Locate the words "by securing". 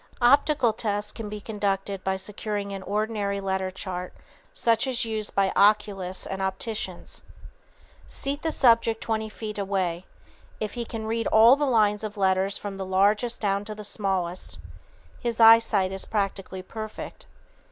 2.03-2.73